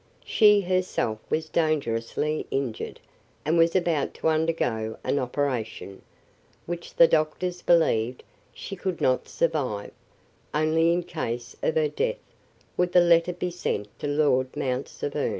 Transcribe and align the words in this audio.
She 0.25 0.61
herself 0.61 1.19
was 1.29 1.47
dangerously 1.47 2.47
injured, 2.49 2.99
and 3.45 3.55
was 3.55 3.75
about 3.75 4.15
to 4.15 4.29
undergo 4.29 4.97
an 5.03 5.19
operation, 5.19 6.01
which 6.65 6.95
the 6.95 7.07
doctors 7.07 7.61
believed 7.61 8.23
she 8.51 8.75
could 8.75 8.99
not 8.99 9.29
survive; 9.29 9.91
only 10.55 10.91
in 10.91 11.03
case 11.03 11.55
of 11.61 11.75
her 11.75 11.87
death 11.87 12.17
would 12.77 12.93
the 12.93 12.99
letter 13.01 13.31
be 13.33 13.51
sent 13.51 13.89
to 13.99 14.07
Lord 14.07 14.57
Mount 14.57 14.87
Severn. 14.89 15.29